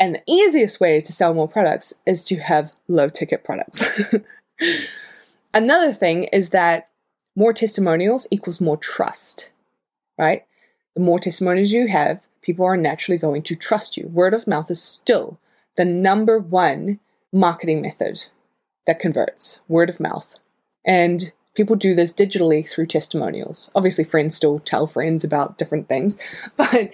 And 0.00 0.14
the 0.14 0.22
easiest 0.26 0.80
way 0.80 1.00
to 1.00 1.12
sell 1.12 1.34
more 1.34 1.48
products 1.48 1.92
is 2.06 2.24
to 2.24 2.36
have 2.36 2.72
low 2.88 3.08
ticket 3.08 3.44
products. 3.44 4.10
Another 5.54 5.92
thing 5.92 6.24
is 6.24 6.50
that 6.50 6.88
more 7.34 7.52
testimonials 7.52 8.26
equals 8.30 8.60
more 8.60 8.76
trust, 8.76 9.50
right? 10.18 10.44
The 10.94 11.00
more 11.00 11.18
testimonials 11.18 11.72
you 11.72 11.88
have, 11.88 12.20
people 12.42 12.64
are 12.64 12.76
naturally 12.76 13.18
going 13.18 13.42
to 13.44 13.56
trust 13.56 13.96
you. 13.96 14.08
Word 14.08 14.34
of 14.34 14.46
mouth 14.46 14.70
is 14.70 14.82
still 14.82 15.38
the 15.76 15.84
number 15.84 16.38
one 16.38 17.00
marketing 17.32 17.80
method 17.80 18.24
that 18.86 19.00
converts 19.00 19.60
word 19.68 19.88
of 19.88 20.00
mouth. 20.00 20.38
And 20.84 21.32
people 21.54 21.76
do 21.76 21.94
this 21.94 22.12
digitally 22.12 22.68
through 22.68 22.86
testimonials. 22.86 23.70
Obviously, 23.74 24.04
friends 24.04 24.36
still 24.36 24.58
tell 24.58 24.86
friends 24.86 25.24
about 25.24 25.56
different 25.58 25.88
things, 25.88 26.18
but 26.56 26.90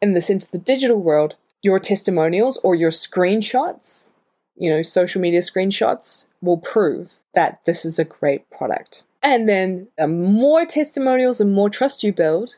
in 0.00 0.14
the 0.14 0.22
sense 0.22 0.44
of 0.44 0.50
the 0.50 0.58
digital 0.58 1.00
world, 1.02 1.36
your 1.62 1.78
testimonials 1.78 2.58
or 2.64 2.74
your 2.74 2.90
screenshots, 2.90 4.14
you 4.56 4.70
know, 4.70 4.82
social 4.82 5.20
media 5.20 5.40
screenshots 5.40 6.26
will 6.40 6.58
prove 6.58 7.14
that 7.34 7.64
this 7.66 7.84
is 7.84 7.98
a 7.98 8.04
great 8.04 8.48
product. 8.50 9.02
And 9.22 9.48
then 9.48 9.88
the 9.96 10.08
more 10.08 10.66
testimonials 10.66 11.40
and 11.40 11.52
more 11.52 11.70
trust 11.70 12.02
you 12.02 12.12
build, 12.12 12.56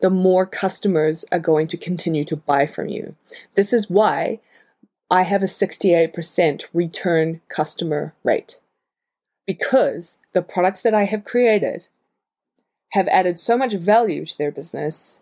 the 0.00 0.10
more 0.10 0.46
customers 0.46 1.24
are 1.32 1.38
going 1.38 1.66
to 1.68 1.76
continue 1.76 2.24
to 2.24 2.36
buy 2.36 2.66
from 2.66 2.88
you. 2.88 3.16
This 3.54 3.72
is 3.72 3.90
why 3.90 4.40
I 5.10 5.22
have 5.22 5.42
a 5.42 5.46
68% 5.46 6.66
return 6.72 7.40
customer 7.48 8.14
rate. 8.24 8.58
Because 9.46 10.18
the 10.32 10.42
products 10.42 10.82
that 10.82 10.94
I 10.94 11.04
have 11.04 11.24
created 11.24 11.88
have 12.92 13.08
added 13.08 13.40
so 13.40 13.56
much 13.56 13.72
value 13.74 14.24
to 14.24 14.38
their 14.38 14.50
business 14.50 15.20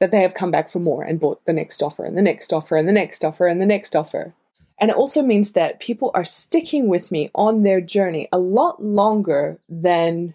that 0.00 0.10
they 0.10 0.22
have 0.22 0.34
come 0.34 0.50
back 0.50 0.70
for 0.70 0.78
more 0.78 1.02
and 1.02 1.20
bought 1.20 1.44
the 1.44 1.52
next 1.52 1.82
offer 1.82 2.04
and 2.04 2.16
the 2.16 2.22
next 2.22 2.52
offer 2.52 2.76
and 2.76 2.88
the 2.88 2.92
next 2.92 3.24
offer 3.24 3.46
and 3.46 3.60
the 3.60 3.66
next 3.66 3.96
offer. 3.96 4.34
And 4.80 4.90
it 4.90 4.96
also 4.96 5.22
means 5.22 5.52
that 5.52 5.80
people 5.80 6.10
are 6.14 6.24
sticking 6.24 6.88
with 6.88 7.10
me 7.10 7.30
on 7.34 7.62
their 7.62 7.80
journey 7.80 8.28
a 8.32 8.38
lot 8.38 8.82
longer 8.82 9.58
than 9.68 10.34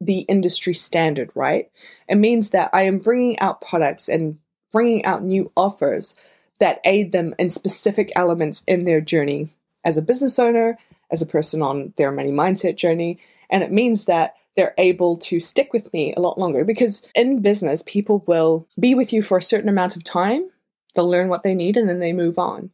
the 0.00 0.20
industry 0.20 0.74
standard, 0.74 1.30
right? 1.34 1.70
It 2.08 2.16
means 2.16 2.50
that 2.50 2.70
I 2.72 2.82
am 2.82 2.98
bringing 2.98 3.38
out 3.40 3.60
products 3.60 4.08
and 4.08 4.38
bringing 4.70 5.04
out 5.04 5.22
new 5.22 5.50
offers 5.56 6.20
that 6.58 6.80
aid 6.84 7.12
them 7.12 7.34
in 7.38 7.48
specific 7.50 8.12
elements 8.14 8.62
in 8.66 8.84
their 8.84 9.00
journey 9.00 9.48
as 9.84 9.96
a 9.96 10.02
business 10.02 10.38
owner, 10.38 10.78
as 11.10 11.22
a 11.22 11.26
person 11.26 11.62
on 11.62 11.92
their 11.96 12.12
money 12.12 12.30
mindset 12.30 12.76
journey. 12.76 13.18
And 13.50 13.62
it 13.62 13.70
means 13.70 14.06
that 14.06 14.34
they're 14.56 14.74
able 14.78 15.16
to 15.18 15.38
stick 15.38 15.72
with 15.72 15.92
me 15.92 16.14
a 16.14 16.20
lot 16.20 16.38
longer 16.38 16.64
because 16.64 17.06
in 17.14 17.42
business, 17.42 17.82
people 17.86 18.24
will 18.26 18.66
be 18.80 18.94
with 18.94 19.12
you 19.12 19.22
for 19.22 19.38
a 19.38 19.42
certain 19.42 19.68
amount 19.68 19.96
of 19.96 20.04
time. 20.04 20.50
They'll 20.94 21.08
learn 21.08 21.28
what 21.28 21.42
they 21.42 21.54
need 21.54 21.76
and 21.76 21.88
then 21.88 21.98
they 21.98 22.12
move 22.12 22.38
on. 22.38 22.70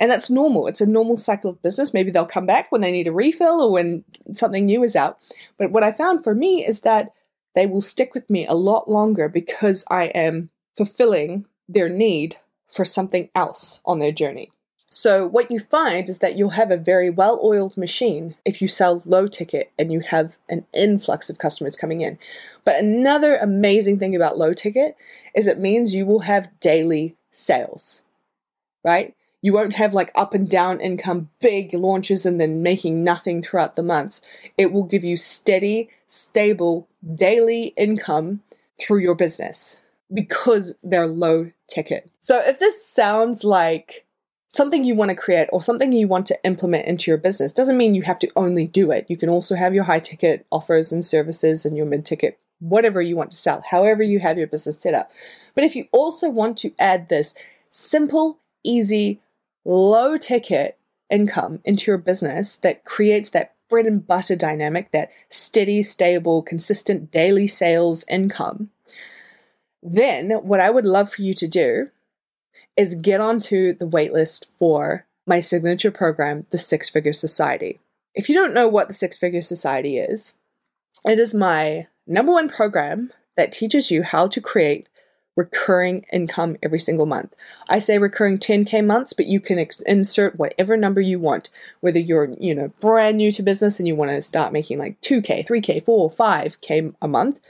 And 0.00 0.10
that's 0.10 0.30
normal. 0.30 0.66
It's 0.66 0.80
a 0.80 0.86
normal 0.86 1.18
cycle 1.18 1.50
of 1.50 1.62
business. 1.62 1.92
Maybe 1.92 2.10
they'll 2.10 2.24
come 2.24 2.46
back 2.46 2.72
when 2.72 2.80
they 2.80 2.90
need 2.90 3.06
a 3.06 3.12
refill 3.12 3.60
or 3.60 3.70
when 3.70 4.02
something 4.32 4.64
new 4.64 4.82
is 4.82 4.96
out. 4.96 5.18
But 5.58 5.70
what 5.70 5.84
I 5.84 5.92
found 5.92 6.24
for 6.24 6.34
me 6.34 6.66
is 6.66 6.80
that 6.80 7.12
they 7.54 7.66
will 7.66 7.82
stick 7.82 8.14
with 8.14 8.28
me 8.30 8.46
a 8.46 8.54
lot 8.54 8.90
longer 8.90 9.28
because 9.28 9.84
I 9.90 10.04
am 10.06 10.48
fulfilling 10.74 11.44
their 11.68 11.90
need 11.90 12.36
for 12.66 12.84
something 12.86 13.28
else 13.34 13.82
on 13.84 13.98
their 13.98 14.12
journey. 14.12 14.50
So, 14.92 15.24
what 15.24 15.52
you 15.52 15.60
find 15.60 16.08
is 16.08 16.18
that 16.18 16.36
you'll 16.36 16.50
have 16.50 16.72
a 16.72 16.76
very 16.76 17.10
well 17.10 17.38
oiled 17.44 17.76
machine 17.76 18.34
if 18.44 18.60
you 18.60 18.66
sell 18.66 19.02
low 19.04 19.28
ticket 19.28 19.70
and 19.78 19.92
you 19.92 20.00
have 20.00 20.36
an 20.48 20.66
influx 20.74 21.30
of 21.30 21.38
customers 21.38 21.76
coming 21.76 22.00
in. 22.00 22.18
But 22.64 22.76
another 22.76 23.36
amazing 23.36 24.00
thing 24.00 24.16
about 24.16 24.38
low 24.38 24.52
ticket 24.52 24.96
is 25.32 25.46
it 25.46 25.60
means 25.60 25.94
you 25.94 26.06
will 26.06 26.20
have 26.20 26.48
daily 26.58 27.14
sales, 27.30 28.02
right? 28.84 29.14
You 29.42 29.52
won't 29.52 29.76
have 29.76 29.94
like 29.94 30.12
up 30.14 30.34
and 30.34 30.48
down 30.48 30.80
income, 30.80 31.30
big 31.40 31.72
launches, 31.72 32.26
and 32.26 32.40
then 32.40 32.62
making 32.62 33.02
nothing 33.02 33.42
throughout 33.42 33.76
the 33.76 33.82
months. 33.82 34.20
It 34.58 34.72
will 34.72 34.84
give 34.84 35.04
you 35.04 35.16
steady, 35.16 35.88
stable, 36.08 36.88
daily 37.14 37.72
income 37.76 38.42
through 38.78 38.98
your 38.98 39.14
business 39.14 39.80
because 40.12 40.74
they're 40.82 41.06
low 41.06 41.52
ticket. 41.68 42.10
So 42.20 42.40
if 42.44 42.58
this 42.58 42.86
sounds 42.86 43.44
like 43.44 44.06
something 44.48 44.84
you 44.84 44.94
want 44.94 45.10
to 45.10 45.16
create 45.16 45.48
or 45.52 45.62
something 45.62 45.92
you 45.92 46.08
want 46.08 46.26
to 46.26 46.38
implement 46.44 46.86
into 46.86 47.10
your 47.10 47.18
business, 47.18 47.52
doesn't 47.52 47.78
mean 47.78 47.94
you 47.94 48.02
have 48.02 48.18
to 48.18 48.30
only 48.36 48.66
do 48.66 48.90
it. 48.90 49.06
You 49.08 49.16
can 49.16 49.28
also 49.28 49.54
have 49.54 49.74
your 49.74 49.84
high 49.84 50.00
ticket 50.00 50.44
offers 50.50 50.92
and 50.92 51.04
services 51.04 51.64
and 51.64 51.76
your 51.76 51.86
mid 51.86 52.04
ticket 52.04 52.38
whatever 52.60 53.00
you 53.02 53.16
want 53.16 53.30
to 53.32 53.38
sell, 53.38 53.64
however 53.70 54.02
you 54.02 54.20
have 54.20 54.38
your 54.38 54.46
business 54.46 54.78
set 54.78 54.94
up. 54.94 55.10
But 55.54 55.64
if 55.64 55.74
you 55.74 55.86
also 55.92 56.28
want 56.28 56.58
to 56.58 56.72
add 56.78 57.08
this 57.08 57.34
simple, 57.70 58.38
easy, 58.62 59.20
low 59.74 60.16
ticket 60.16 60.78
income 61.08 61.60
into 61.64 61.90
your 61.90 61.98
business 61.98 62.56
that 62.56 62.84
creates 62.84 63.30
that 63.30 63.54
bread 63.68 63.86
and 63.86 64.06
butter 64.06 64.36
dynamic, 64.36 64.90
that 64.90 65.10
steady, 65.28 65.82
stable, 65.82 66.42
consistent 66.42 67.10
daily 67.10 67.46
sales 67.46 68.04
income, 68.08 68.70
then 69.82 70.30
what 70.30 70.60
I 70.60 70.70
would 70.70 70.84
love 70.84 71.12
for 71.12 71.22
you 71.22 71.32
to 71.34 71.48
do 71.48 71.90
is 72.76 72.94
get 72.96 73.20
onto 73.20 73.74
the 73.74 73.86
waitlist 73.86 74.46
for 74.58 75.06
my 75.26 75.40
signature 75.40 75.90
program, 75.90 76.46
the 76.50 76.58
Six 76.58 76.88
Figure 76.88 77.12
Society. 77.12 77.78
If 78.14 78.28
you 78.28 78.34
don't 78.34 78.54
know 78.54 78.68
what 78.68 78.88
the 78.88 78.94
Six 78.94 79.16
Figure 79.16 79.40
Society 79.40 79.98
is, 79.98 80.34
it 81.06 81.18
is 81.18 81.34
my 81.34 81.86
number 82.06 82.32
one 82.32 82.48
program 82.48 83.12
that 83.36 83.52
teaches 83.52 83.90
you 83.90 84.02
how 84.02 84.26
to 84.26 84.40
create 84.40 84.88
recurring 85.36 86.04
income 86.12 86.56
every 86.62 86.78
single 86.78 87.06
month. 87.06 87.34
I 87.68 87.78
say 87.78 87.98
recurring 87.98 88.38
10k 88.38 88.84
months, 88.84 89.12
but 89.12 89.26
you 89.26 89.40
can 89.40 89.58
ex- 89.58 89.80
insert 89.80 90.38
whatever 90.38 90.76
number 90.76 91.00
you 91.00 91.18
want. 91.18 91.50
Whether 91.80 92.00
you're, 92.00 92.30
you 92.38 92.54
know, 92.54 92.68
brand 92.80 93.16
new 93.16 93.30
to 93.32 93.42
business 93.42 93.78
and 93.78 93.86
you 93.86 93.94
want 93.94 94.10
to 94.10 94.22
start 94.22 94.52
making 94.52 94.78
like 94.78 95.00
2k, 95.00 95.46
3k, 95.46 95.84
4, 95.84 96.10
5k 96.10 96.94
a 97.00 97.08
month, 97.08 97.40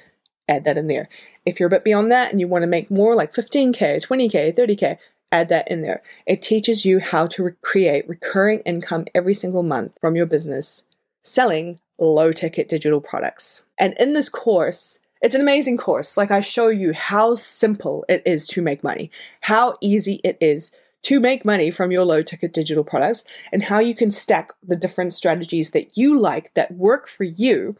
add 0.48 0.64
that 0.64 0.78
in 0.78 0.88
there. 0.88 1.08
If 1.46 1.58
you're 1.58 1.68
a 1.68 1.70
bit 1.70 1.84
beyond 1.84 2.10
that 2.12 2.30
and 2.30 2.40
you 2.40 2.48
want 2.48 2.62
to 2.62 2.68
make 2.68 2.90
more 2.90 3.14
like 3.14 3.32
15k, 3.32 4.06
20k, 4.06 4.56
30k, 4.56 4.98
add 5.32 5.48
that 5.48 5.70
in 5.70 5.82
there. 5.82 6.02
It 6.26 6.42
teaches 6.42 6.84
you 6.84 6.98
how 6.98 7.26
to 7.28 7.44
re- 7.44 7.52
create 7.62 8.08
recurring 8.08 8.60
income 8.60 9.06
every 9.14 9.34
single 9.34 9.62
month 9.62 9.96
from 10.00 10.16
your 10.16 10.26
business 10.26 10.84
selling 11.22 11.80
low 11.98 12.32
ticket 12.32 12.68
digital 12.68 13.00
products. 13.00 13.62
And 13.78 13.94
in 13.98 14.14
this 14.14 14.28
course, 14.28 14.99
it's 15.20 15.34
an 15.34 15.40
amazing 15.40 15.76
course. 15.76 16.16
Like, 16.16 16.30
I 16.30 16.40
show 16.40 16.68
you 16.68 16.92
how 16.92 17.34
simple 17.34 18.04
it 18.08 18.22
is 18.24 18.46
to 18.48 18.62
make 18.62 18.82
money, 18.82 19.10
how 19.42 19.76
easy 19.80 20.20
it 20.24 20.38
is 20.40 20.72
to 21.02 21.18
make 21.20 21.44
money 21.44 21.70
from 21.70 21.90
your 21.90 22.04
low 22.04 22.22
ticket 22.22 22.52
digital 22.52 22.84
products, 22.84 23.24
and 23.52 23.64
how 23.64 23.78
you 23.78 23.94
can 23.94 24.10
stack 24.10 24.52
the 24.62 24.76
different 24.76 25.14
strategies 25.14 25.70
that 25.70 25.96
you 25.96 26.18
like 26.18 26.52
that 26.54 26.72
work 26.72 27.08
for 27.08 27.24
you 27.24 27.76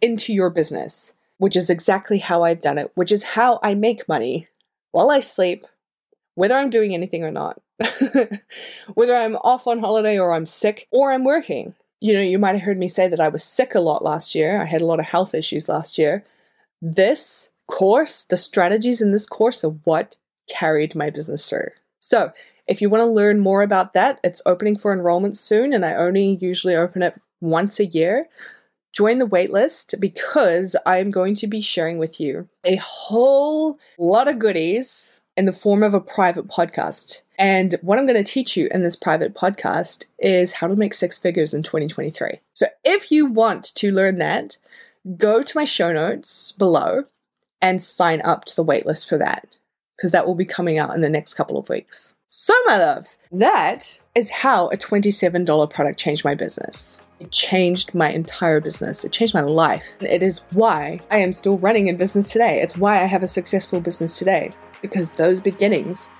into 0.00 0.32
your 0.32 0.50
business. 0.50 1.14
which 1.38 1.56
is 1.56 1.68
exactly 1.68 2.18
how 2.18 2.44
I've 2.44 2.62
done 2.62 2.78
it, 2.78 2.92
which 2.94 3.10
is 3.10 3.34
how 3.34 3.58
I 3.62 3.74
make 3.74 4.08
money 4.08 4.46
while 4.92 5.10
I 5.10 5.18
sleep, 5.18 5.64
whether 6.36 6.54
I'm 6.56 6.70
doing 6.70 6.94
anything 6.94 7.24
or 7.24 7.32
not, 7.32 7.60
whether 8.94 9.16
I'm 9.16 9.36
off 9.36 9.66
on 9.66 9.80
holiday 9.80 10.16
or 10.16 10.32
I'm 10.32 10.46
sick 10.46 10.86
or 10.92 11.12
I'm 11.12 11.24
working. 11.24 11.74
You 12.00 12.12
know, 12.12 12.20
you 12.20 12.38
might 12.38 12.54
have 12.54 12.62
heard 12.62 12.78
me 12.78 12.86
say 12.86 13.08
that 13.08 13.20
I 13.20 13.28
was 13.28 13.42
sick 13.42 13.74
a 13.74 13.80
lot 13.80 14.04
last 14.04 14.34
year. 14.34 14.62
I 14.62 14.64
had 14.64 14.80
a 14.80 14.86
lot 14.86 15.00
of 15.00 15.06
health 15.06 15.34
issues 15.34 15.68
last 15.68 15.98
year. 15.98 16.24
This 16.86 17.48
course, 17.66 18.24
the 18.24 18.36
strategies 18.36 19.00
in 19.00 19.10
this 19.10 19.24
course 19.24 19.64
are 19.64 19.70
what 19.84 20.16
carried 20.50 20.94
my 20.94 21.08
business 21.08 21.48
through. 21.48 21.70
So, 21.98 22.32
if 22.66 22.82
you 22.82 22.90
want 22.90 23.00
to 23.00 23.06
learn 23.06 23.40
more 23.40 23.62
about 23.62 23.94
that, 23.94 24.20
it's 24.22 24.42
opening 24.44 24.76
for 24.76 24.92
enrollment 24.92 25.38
soon, 25.38 25.72
and 25.72 25.82
I 25.82 25.94
only 25.94 26.36
usually 26.42 26.74
open 26.74 27.02
it 27.02 27.14
once 27.40 27.80
a 27.80 27.86
year. 27.86 28.26
Join 28.92 29.18
the 29.18 29.26
waitlist 29.26 29.98
because 29.98 30.76
I'm 30.84 31.10
going 31.10 31.34
to 31.36 31.46
be 31.46 31.62
sharing 31.62 31.96
with 31.96 32.20
you 32.20 32.50
a 32.64 32.76
whole 32.76 33.78
lot 33.98 34.28
of 34.28 34.38
goodies 34.38 35.18
in 35.38 35.46
the 35.46 35.54
form 35.54 35.82
of 35.82 35.94
a 35.94 36.00
private 36.00 36.48
podcast. 36.48 37.22
And 37.38 37.76
what 37.80 37.98
I'm 37.98 38.06
going 38.06 38.22
to 38.22 38.30
teach 38.30 38.58
you 38.58 38.68
in 38.70 38.82
this 38.82 38.94
private 38.94 39.34
podcast 39.34 40.04
is 40.18 40.52
how 40.52 40.66
to 40.66 40.76
make 40.76 40.92
six 40.92 41.18
figures 41.18 41.54
in 41.54 41.62
2023. 41.62 42.40
So 42.52 42.66
if 42.84 43.10
you 43.10 43.24
want 43.24 43.74
to 43.76 43.90
learn 43.90 44.18
that, 44.18 44.58
go 45.16 45.42
to 45.42 45.58
my 45.58 45.64
show 45.64 45.92
notes 45.92 46.52
below 46.52 47.04
and 47.60 47.82
sign 47.82 48.20
up 48.22 48.44
to 48.46 48.56
the 48.56 48.64
waitlist 48.64 49.08
for 49.08 49.18
that 49.18 49.56
because 49.96 50.12
that 50.12 50.26
will 50.26 50.34
be 50.34 50.44
coming 50.44 50.78
out 50.78 50.94
in 50.94 51.00
the 51.00 51.08
next 51.08 51.34
couple 51.34 51.56
of 51.56 51.68
weeks. 51.68 52.14
So, 52.26 52.54
my 52.66 52.76
love, 52.76 53.06
that 53.30 54.02
is 54.14 54.30
how 54.30 54.68
a 54.68 54.76
$27 54.76 55.70
product 55.70 56.00
changed 56.00 56.24
my 56.24 56.34
business. 56.34 57.00
It 57.20 57.30
changed 57.30 57.94
my 57.94 58.10
entire 58.10 58.60
business. 58.60 59.04
It 59.04 59.12
changed 59.12 59.34
my 59.34 59.40
life. 59.40 59.84
It 60.00 60.22
is 60.22 60.40
why 60.50 61.00
I 61.10 61.18
am 61.18 61.32
still 61.32 61.58
running 61.58 61.86
in 61.86 61.96
business 61.96 62.32
today. 62.32 62.60
It's 62.60 62.76
why 62.76 63.00
I 63.00 63.06
have 63.06 63.22
a 63.22 63.28
successful 63.28 63.80
business 63.80 64.18
today 64.18 64.52
because 64.82 65.10
those 65.10 65.40
beginnings 65.40 66.10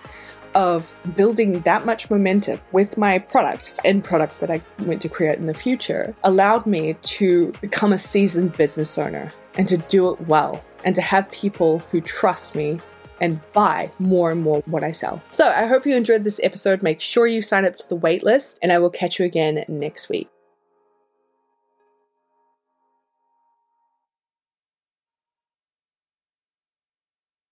of 0.55 0.93
building 1.17 1.61
that 1.61 1.85
much 1.85 2.11
momentum 2.11 2.61
with 2.73 2.97
my 2.97 3.19
product 3.19 3.81
and 3.85 4.03
products 4.03 4.39
that 4.39 4.51
I 4.51 4.61
went 4.81 5.03
to 5.03 5.09
create 5.09 5.39
in 5.39 5.47
the 5.47 5.55
future 5.55 6.15
allowed 6.25 6.67
me 6.67 6.95
to 7.03 7.53
become 7.61 7.93
a 7.93 7.99
seasoned 7.99 8.57
business 8.57 8.97
owner 8.99 9.33
and 9.57 9.69
to 9.69 9.79
do 9.79 10.11
it 10.11 10.21
well 10.23 10.65
and 10.85 10.95
to 10.97 11.03
have 11.03 11.31
people 11.31 11.79
who 11.91 12.01
trust 12.01 12.55
me 12.55 12.81
and 13.21 13.41
buy 13.53 13.91
more 13.99 14.31
and 14.31 14.43
more 14.43 14.63
what 14.67 14.85
I 14.85 14.93
sell. 14.93 15.23
So 15.33 15.49
I 15.49 15.67
hope 15.67 15.87
you 15.87 15.97
enjoyed 15.97 16.25
this 16.25 16.41
episode. 16.43 16.83
Make 16.83 17.01
sure 17.01 17.27
you 17.27 17.43
sign 17.43 17.65
up 17.65 17.77
to 17.77 17.89
the 17.89 17.97
waitlist, 17.97 18.59
and 18.61 18.73
I 18.73 18.79
will 18.79 18.91
catch 18.91 19.19
you 19.19 19.25
again 19.25 19.65
next 19.69 20.09
week. 20.09 20.29